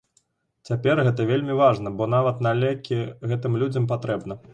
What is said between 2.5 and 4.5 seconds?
лекі гэтым людзям патрэбна.